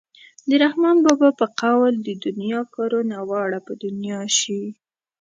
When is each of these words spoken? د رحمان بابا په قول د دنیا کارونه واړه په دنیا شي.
د 0.47 0.49
رحمان 0.63 0.97
بابا 1.05 1.29
په 1.39 1.45
قول 1.61 1.93
د 2.01 2.09
دنیا 2.25 2.61
کارونه 2.75 3.15
واړه 3.29 3.59
په 3.67 3.73
دنیا 3.83 4.21
شي. 4.37 4.63